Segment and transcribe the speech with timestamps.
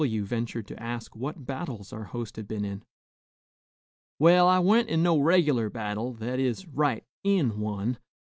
[0.03, 2.81] W ventured to ask what battles our host had been in.
[4.17, 7.99] "Well, I wa'n't in no reg'lar battle, that is, right in one.